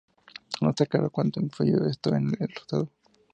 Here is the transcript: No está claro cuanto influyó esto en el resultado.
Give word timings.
No 0.61 0.71
está 0.71 0.87
claro 0.87 1.11
cuanto 1.11 1.39
influyó 1.39 1.85
esto 1.85 2.15
en 2.15 2.29
el 2.39 2.47
resultado. 2.47 2.89